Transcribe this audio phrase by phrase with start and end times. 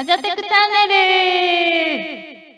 [0.00, 0.52] アジャテクチャ
[0.86, 0.94] ンネ
[2.14, 2.48] ル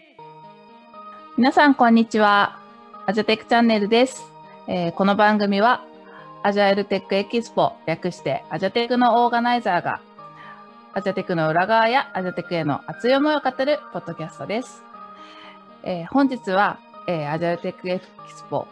[1.38, 2.58] 皆さん、こんにちは。
[3.06, 4.30] アジャテクチャンネルです。
[4.68, 5.82] えーこの番組は、
[6.42, 10.00] アジャイルテックエキスポ、略してアジャテクのオーガナイザーが、
[10.92, 14.82] アジャテクの裏側やアジャテクへの熱い思いを語るポッドキャストです。
[15.82, 18.66] えー本日は、えーアジャイルテックエキスポ、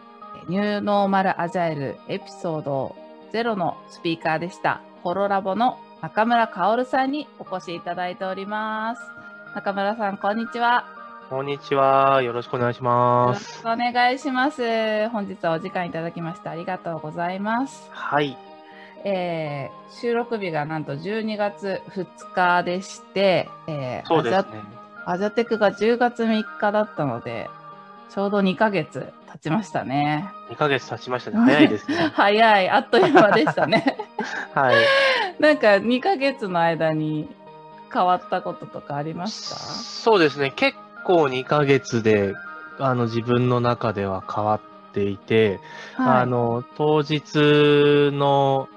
[0.48, 2.95] ニューノーマルアジャイルエピソード
[3.32, 9.02] 0のスピーカーでした、ホロラボの中村薫さんにお越しいただいております。
[9.55, 10.87] 中村さん、こんにちは。
[11.29, 12.23] こんにちは。
[12.23, 13.45] よろしくお願いしよます。
[13.65, 15.09] ろしくお願いします。
[15.11, 17.88] 本日はお時間いただきましてありがとうございます。
[17.91, 18.37] はい。
[19.05, 24.38] えー収録日がなんと12月2日でして、えーそうですね。
[24.38, 27.49] アジャアジャテクが10月3日だったので、
[28.10, 30.29] ちょうど2ヶ月経ちましたね。
[30.51, 31.37] 2ヶ月経ちましたね。
[31.38, 31.96] 早いですね。
[32.15, 33.99] 早い、あっという間でしたね。
[34.55, 34.77] はい。
[35.41, 37.28] なんか2ヶ月の間に
[37.92, 40.52] 変わったこととかありましたそうですね。
[40.54, 42.35] 結構2ヶ月で、
[42.79, 45.60] あの、自分の中では変わっていて、
[45.95, 48.68] はいあの、当日の、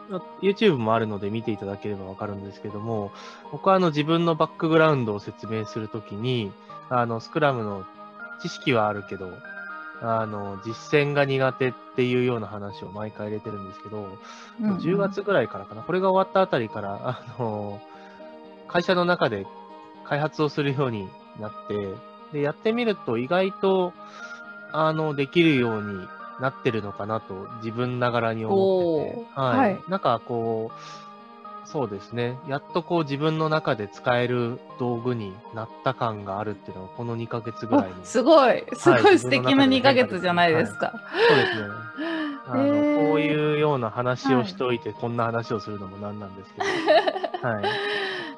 [0.42, 3.12] YouTube もあるので見ていただければわかるんですけども、
[3.52, 6.52] 僕はあの自分のバックグラウンドを説明するときに、
[6.90, 7.86] あの、スクラムの
[8.42, 9.32] 知識はあるけど、
[10.02, 14.18] あの、実践が苦手っていうような話を毎回入れてるんですけど、
[14.60, 14.78] うんうん。
[14.78, 17.80] 10月ぐらいからかな、これが終わったあたりから、あの、
[18.68, 19.46] 会社の中で
[20.06, 21.08] 開発をするように
[21.40, 21.94] なって、
[22.34, 23.94] で、やってみると意外と、
[24.72, 26.08] あの、できるように
[26.40, 29.80] なってるのかなと自分ながらに思ってて、はい、はい。
[29.88, 31.11] なんかこう、
[31.66, 32.38] そうですね。
[32.48, 37.94] やっとこう自分の中で使える道具になった感があるっていうのはこの2ヶ月ぐらいに。
[38.02, 40.94] おすごい、すごはいい素敵な2ヶ月じゃないですか。
[41.28, 41.68] そうですね。
[42.48, 46.68] あの、へーこういうような話をしておいて、こんな話をするのもなんなんですけど。
[47.48, 47.66] はい。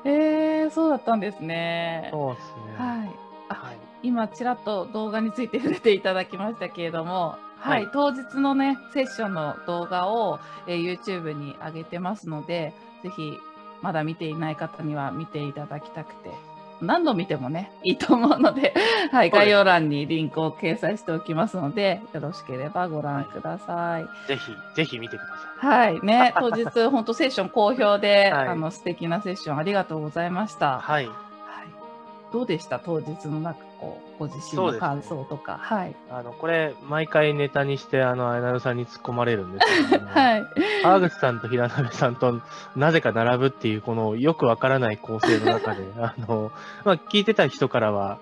[0.06, 2.10] えー、そうだったんですね。
[2.12, 2.86] そうですね。
[2.86, 3.10] はい。
[3.50, 3.78] あはい。
[4.04, 13.37] 今、ちらっと動画について触れていただきましたけれども、はい、はい当日のね、セッションの動画を、えー YouTube に上げてますので、ぜひ、
[13.81, 16.31] まだ見ていない方には見ていただきたくて、
[16.81, 18.73] 何度見てもね、いいと思うので、
[19.11, 24.08] はい、概要欄にリンクを掲載しておきますので、よろしければご覧ください。
[24.27, 25.27] ぜひ、ぜひ見てくだ
[25.61, 25.93] さい。
[25.93, 30.80] はい、ね、 当日、本当セッション好評で、はいあの、素敵なセッションありがとうございました。
[30.80, 31.08] はい。
[31.08, 31.15] はい。
[32.31, 32.80] どうでした？
[32.80, 35.59] 当日のなんかこう、ご自身の感想とか。
[35.61, 35.95] はい。
[36.11, 40.43] あの、これ、毎回ネタにして、あの、あやなるさんに突っ込まれるんですけども、 はい。
[40.83, 42.42] 川口さんと平鍋さんと
[42.76, 46.52] なぜか並ぶっていう、このよくわからない構成の中で、あの、
[46.83, 48.20] まあ、聞いてた人からは、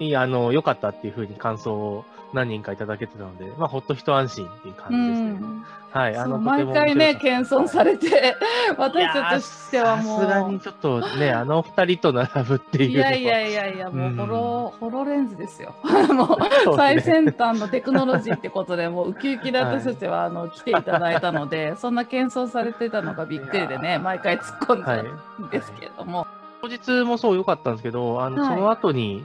[0.00, 5.28] いい、あの、良かったっていうふうに感想を何人かいただけてたので、まあ、ほっと一安心っていう感じですね。
[5.30, 8.34] んはい、そうとて毎も回ね、謙遜されて、
[8.76, 10.58] 私たちとしてはもさすがにう。
[10.58, 12.90] ちょっとね、あの二人と並ぶっていう。
[12.90, 15.72] いやいやいやいや、もううんホロ、ホロレンズですよ。
[16.12, 16.36] も
[16.72, 26.26] う、最先端のテクノロジーってことで、もうウキウキで私たちは、あの、来ていただいたので、 そんな謙遜されてたのがびっくりでね、毎回突っ込んはいでたんですけれども。
[26.60, 29.22] 当日もそう良かったんですけど、あの、はいその後に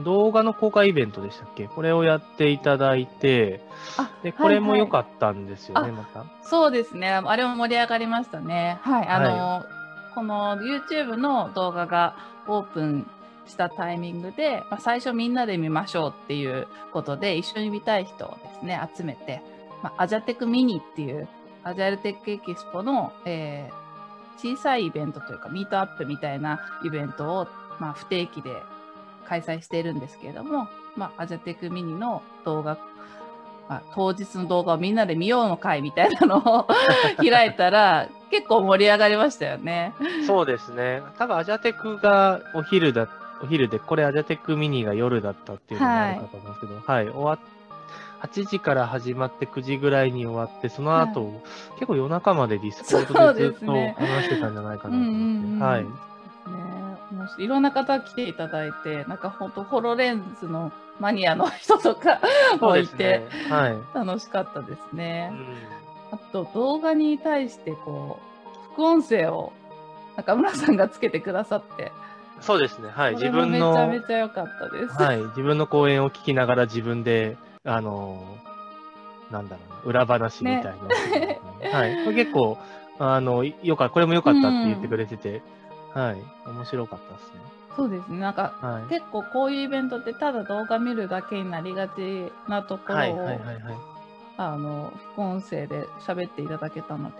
[0.00, 1.68] 動画の公開イベントでしたっけ？
[1.68, 3.60] これをやっていただいて、
[3.98, 6.24] あで、これも良かっったんですよね、はいまた。
[6.42, 7.10] そうですね。
[7.10, 8.78] あれも盛り上がりましたね。
[8.82, 9.06] はい。
[9.06, 9.64] あの、
[10.14, 12.16] この YouTube の動画が
[12.46, 13.06] オープン
[13.46, 19.42] したタイミングで、まあ、最初みんなで見ましょうっていうことで、一緒に見たい人をですね、集めて、
[19.82, 21.28] まあ、アジャテクミニっていう、
[21.64, 23.82] アジャイルテックエキスポの、えー
[24.38, 27.48] 小さいイベントというか、ミートアップみたいなイベントを、
[27.78, 28.50] まあ、不定期で
[29.28, 32.78] 開催しているんですけれども、まあ、アジャテクミニの動画
[33.68, 36.66] まあ、当日の動画をみんなで見ようの会みたいなのを
[37.24, 39.94] 開いたら結構盛り上がりましたよね。
[40.26, 41.00] そうですね。
[41.16, 43.08] 多分アジャテクがお昼だ、
[43.42, 47.38] お昼で、これアジャテクミニが夜だったっていうのもあるかと思うんですけど、はい、終わっ
[48.22, 51.42] 8時から始まって9時ぐらいに終わって、その後、
[51.74, 55.64] 結構夜中まで Discord でずっと話してたんじゃないかなとうんうんうん思って。
[55.64, 56.11] はい。
[57.22, 62.20] ねもういろんな方来ていただいてなんか本当 HoloLens のマニアの人とか
[62.60, 63.52] もいですねて。
[63.52, 63.76] はい。
[63.94, 65.30] 楽しかったですね。
[65.32, 65.82] うん
[66.12, 69.52] あと動画に対してこう副音声を
[70.16, 71.90] 中村さんがつけてくださって、
[72.42, 72.90] そうですね。
[72.90, 73.14] はい。
[73.14, 75.02] 自分の、めちゃめちゃ良かったです。
[75.02, 75.18] はい。
[75.18, 81.78] 自分の講演を聞きながら自分で、あのーなんだろうな、裏話みたいな。
[81.78, 82.04] はい。
[82.04, 82.58] これ結構、
[82.98, 85.40] あの、よかこれも良かったって言ってくれてて、
[85.94, 86.22] はい。
[86.48, 87.40] 面白かったですね。
[87.76, 88.18] そうですね。
[88.18, 88.88] なんかはい。
[88.88, 93.92] 結構こういうイベントってただ動画見るだけになりがちなところを、はいはいはいはい。
[94.38, 97.16] あの副音声で喋っていただけたので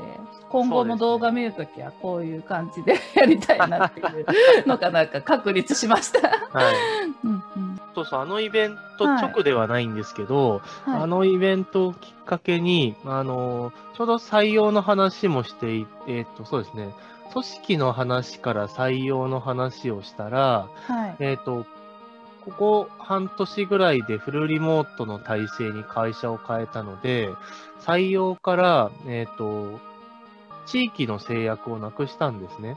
[0.49, 6.29] 今後も動画見るときはこういう感じで やりたいなっていうのがなんか確立しました。
[6.29, 6.75] はい。
[7.23, 16.95] うんうんそうそう、あのイベント直ではないんですけど、はいあのイベントをきっかけに、あの、ちょうど採用の話もしていて、えっと、そうですね、
[17.33, 21.17] 組織の話から採用の話をしたら、はい。
[21.21, 21.67] えっと、
[22.45, 27.31] ここ半年ぐらいでフルリモートの体制に会社を変えたので、
[27.81, 29.81] 採用から、えっと、
[30.67, 32.77] 地域の制約をなくしたんですね。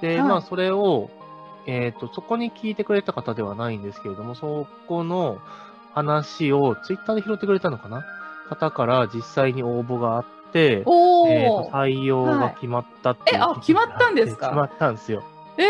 [0.00, 0.28] で、はい。
[0.28, 1.10] まあ、それを、
[1.66, 5.38] えっ、と、そこに聞いてくれた方ではないんですけれども、そこの
[5.94, 8.04] 話をツイッターで拾ってくれたのかな？
[8.48, 10.41] 方から実際に応募があって、
[10.86, 14.46] おえーとー採用が決まったってはいえあ決まったんですか？
[14.48, 15.22] 決まったんですよ。
[15.58, 15.62] え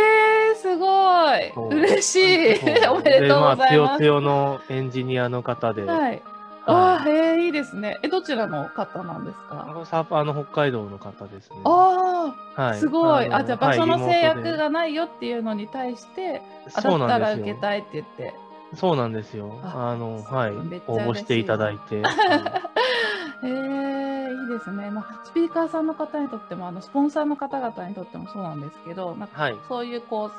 [0.53, 1.51] ー、すごい
[1.85, 2.55] 嬉しい
[2.89, 3.99] おめでとうございで、まあ、ます。
[3.99, 6.23] つよつよのエンジニアの方で、はい。
[6.65, 7.99] ああ、へえ、いいですね。
[8.05, 11.57] え、どちらの方なんですあかのサーファーの北海道の方ですね。
[11.65, 13.29] ああ、はい、すごい。
[13.29, 16.41] のあ、じゃあ場所はいの制約がないよっていうのに対して、
[16.77, 17.43] あそうなんですよ。
[17.45, 18.33] 受けたいって言って。
[18.77, 19.59] そうなんですよ。
[19.65, 20.51] ああの、はい。
[20.87, 22.01] 応募していただいて。
[22.03, 22.15] はい
[23.45, 23.53] へえ、
[24.33, 24.91] いいですね。
[24.91, 29.57] まあ、スピーカーさんの方にとっても、あの、スポンサーの方々にとってもそうなんですけど、なんかはい。
[29.69, 30.33] そういうこう、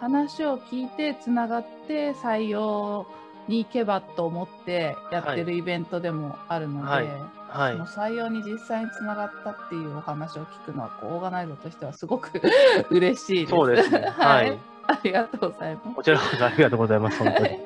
[0.00, 3.06] 話を聞いてつながって採用
[3.48, 7.06] に行けばと思ってやってるイベントでもあるので、はい
[7.48, 7.86] はいその。
[7.86, 12.40] 採用に実際につながったっていうお話を聞くのはこうオーガナイザーとしてはすごく
[12.90, 13.50] 嬉しいです。
[13.50, 14.06] そうですね。
[14.16, 14.58] は はいい。
[14.86, 15.94] ありがとうございます。
[15.96, 17.18] こちらこそありがとうございます。
[17.22, 17.58] 本当に。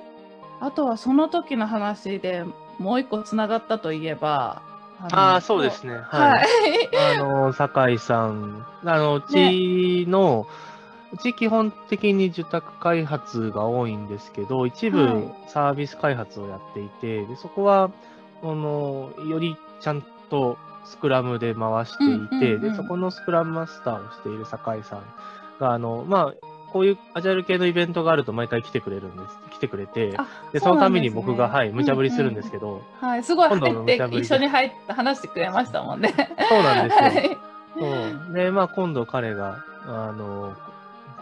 [0.61, 2.44] あとはその時の話で
[2.79, 5.94] もう一個つながったといえば、のああ、そうですね。
[5.94, 6.44] ははい。
[6.93, 6.96] い。
[6.96, 10.46] あの、酒井さん、あの、うちの、
[11.12, 17.91] うち基本的に受託開発が多いんですけど、一部はいサービス開発をやっていて、でそこは、
[18.43, 25.02] あの、よりちゃんとスクラムで回していて、で、そこのスクラムマスターをしている酒井さん
[25.61, 29.38] が、あの、まあ、こういうアジャイル系のイベントがあると毎回来てくれるんです。
[29.53, 36.12] 来てくれて、あで、そのために僕が、はい、無茶ぶりするんですけど、はい、すごい入って一緒に入って話してくれましたもんね。
[36.49, 37.05] そうなんですよ。
[37.05, 37.38] は い
[37.79, 38.35] そう。
[38.35, 40.55] で、まあ、今度彼が、あの、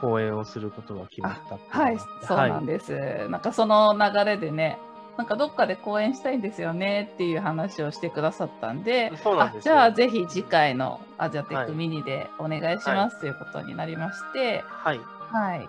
[0.01, 3.29] 講演をすることが決まったはいそうなんです。
[3.29, 4.79] なんかその流れでね、
[5.19, 15.01] なんかどっかで講演したいんですよねっていう話をしてくださったんで、そうなんですよあじゃあぜひ次回のアジアテックはいミニでお願いしますということになりまして、はい。
[15.33, 15.69] はい。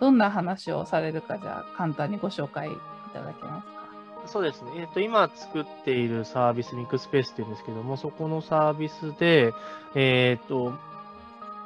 [0.00, 2.76] どんな話をされるか、じゃあ簡単にご紹介い
[3.12, 3.78] ただけますか？
[4.26, 4.72] そうですね。
[4.76, 9.52] えっ、と、今作っているサービス、ミックスペースっていうんですけども、そこのサービスで、
[9.94, 10.72] えっ、と、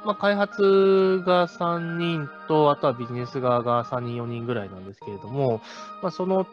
[0.05, 5.61] まあ、開発が3人と、あとはビジネス側が3人、4人ぐらいなんですけれども、
[6.01, 6.45] まあ、その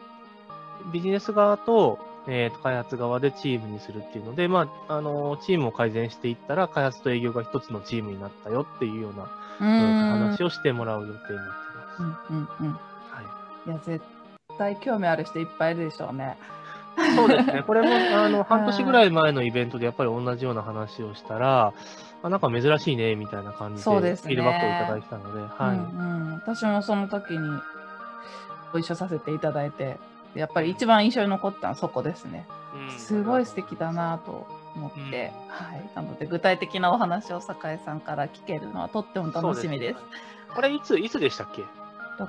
[0.93, 9.27] ビジネス側と、えーと開発側でチームにするっていうので、まあ、あのチームを改善していったら、開発と営業が一つのチームになったよっていうような、う
[9.61, 12.27] えーと話をしてもらう予定になってます。
[12.31, 12.71] うんうんうん。
[12.73, 12.77] は
[13.65, 14.03] いいや、絶
[14.57, 16.37] 対興味ある人いっぱいいるでしょうね。
[17.15, 17.63] そうですね。
[17.65, 21.73] これも、あの、半年ぐらい前のイベントでやっぱり同じような話をしたら、
[22.23, 25.77] あなんか珍しいね、みたいな感じで、フィードバックをいただいてたので、はい。
[25.77, 27.61] うんうん、私もその時に
[28.73, 29.97] ご一緒させていただいて、
[30.35, 32.45] やっぱり一番印象に残ったのはそこですね。
[32.73, 35.89] うんすごい素敵だなと思って、はい。
[35.95, 39.99] なので具体的なお話を酒井さんから聞けるのはとっても楽しみです。
[39.99, 40.05] そ
[40.53, 41.63] うこれいつ、いつでしたっけ？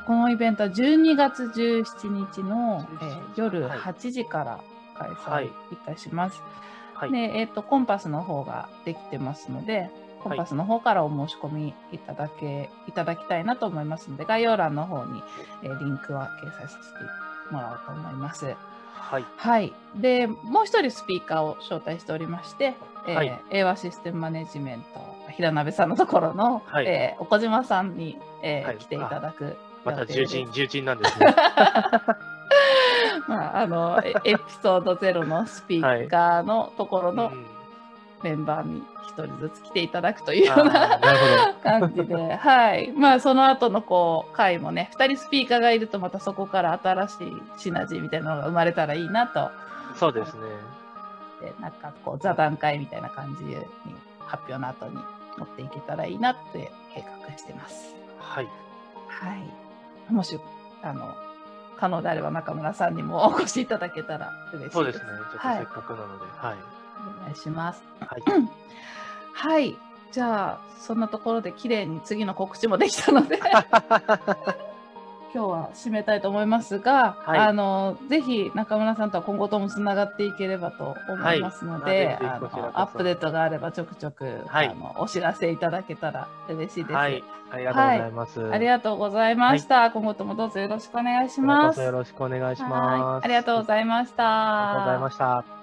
[0.07, 4.61] このイベントは12月17日の、えー夜はい8時から
[4.97, 6.41] 開はい催いたします。
[6.95, 7.13] はい。
[7.13, 9.91] で、えっ、と、コンパスの方ができてますので、
[10.23, 15.23] コンパスの方からお申し込みいただけ、いただきたいなと思いますので、概要欄の方に、
[15.63, 16.99] えーリンクは掲載させて
[17.53, 18.55] もらおうと思います。
[18.95, 19.25] はい。
[19.37, 19.73] はい。
[19.97, 22.75] で、もう一人スピーカーを招待しておりまして、
[23.07, 25.01] えーはい英和システムマネジメント、
[25.33, 31.35] 平鍋さんのところの、はいえー岡島さんに、えーはい来ていただくまた重鎮、重鎮なんですね。
[33.29, 37.47] まあ、あの、えエピソード0のスピーカーのところのうん
[38.23, 42.93] メンバーに一人ずつ来ていただくというようあな感じで、はい。
[42.93, 49.51] まあ、その後のこう、回もね、二人スピーカーがいるとまたそこから新しいシナジーみたいなのが生まれたらいいなと、ど。
[49.99, 50.43] そうですね。
[51.41, 53.57] でなんかこう、座談会みたいな感じに
[54.21, 54.97] 発表の後に
[55.39, 57.95] 持っていけたらいいなって計画してます。
[58.19, 58.49] はい。
[59.09, 59.35] は
[60.11, 60.13] い。
[60.13, 60.39] もし、
[60.83, 61.15] あの、
[61.83, 64.75] 可能であれば中村さんにもお越しいただけたら嬉しいです。
[64.75, 65.05] そうですね。
[65.05, 66.82] ちょっとはいせっかくなので、はい。
[67.03, 67.83] お願いします。
[68.01, 68.23] はい。
[69.33, 69.77] はい。
[70.13, 73.41] じゃあ、そんなところで綺麗に次の告知もできたので、
[75.35, 86.93] 今日は締めたいと思いますが、はいあのぜひ中村さんとは今後ともつながっていければと思いますので、はいあのアップデートがあればちょくちょく、はいあのお知らせいただけたら嬉しいです。
[86.93, 87.25] はい。
[87.51, 88.53] ありがとうございます。
[88.53, 91.81] ありがとうございました、今後ともどうぞよろしくお願いします。
[91.81, 92.73] よろしくお願いします。
[92.73, 94.71] はいありがとうございました。
[94.71, 95.62] ありがとうございました。